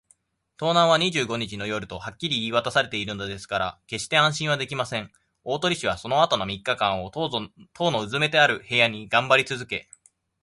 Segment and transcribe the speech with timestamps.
[0.57, 5.11] 盗難は二十五日の夜とはっきり言いわたされているのですから、けっして安心はできません。
[5.43, 7.29] 大鳥氏はそのあとの三日間を、塔
[7.91, 9.87] のうずめてある部屋にがんばりつづけ